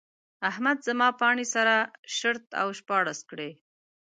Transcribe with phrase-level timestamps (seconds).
[0.49, 1.75] احمد زما پاڼې سره
[2.15, 3.51] شرت او شپاړس کړې.